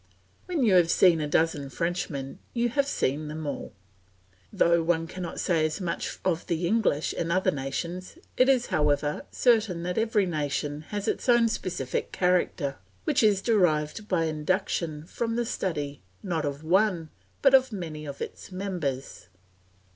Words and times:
When 0.47 0.63
you 0.63 0.73
have 0.73 0.89
seen 0.89 1.21
a 1.21 1.27
dozen 1.27 1.69
Frenchmen 1.69 2.39
you 2.55 2.69
have 2.69 2.87
seen 2.87 3.27
them 3.27 3.45
all. 3.45 3.71
Though 4.51 4.81
one 4.81 5.05
cannot 5.05 5.39
say 5.39 5.63
as 5.63 5.79
much 5.79 6.17
of 6.25 6.47
the 6.47 6.65
English 6.65 7.13
and 7.15 7.31
other 7.31 7.51
nations, 7.51 8.17
it 8.35 8.49
is, 8.49 8.65
however, 8.73 9.27
certain 9.31 9.83
that 9.83 9.99
every 9.99 10.25
nation 10.25 10.81
has 10.89 11.07
its 11.07 11.29
own 11.29 11.49
specific 11.49 12.11
character, 12.11 12.77
which 13.03 13.21
is 13.21 13.43
derived 13.43 14.07
by 14.07 14.23
induction 14.25 15.05
from 15.05 15.35
the 15.35 15.45
study, 15.45 16.01
not 16.23 16.45
of 16.45 16.63
one, 16.63 17.09
but 17.43 17.71
many 17.71 18.07
of 18.07 18.23
its 18.23 18.51
members. 18.51 19.27